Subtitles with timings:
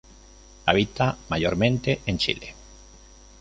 [0.65, 2.55] Habita mayormente en Chile.